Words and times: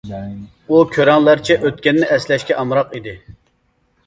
ئۇ 0.69 0.79
كۆرەڭلەرچە 0.95 1.57
ئۆتكەننى 1.67 2.09
ئەسلەشكە 2.17 2.59
ئامراق 2.63 2.97
ئىدى. 3.01 3.15